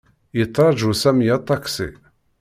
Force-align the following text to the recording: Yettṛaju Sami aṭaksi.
Yettṛaju 0.37 0.91
Sami 1.01 1.25
aṭaksi. 1.37 1.89